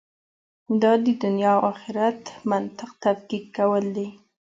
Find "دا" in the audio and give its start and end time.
0.81-0.91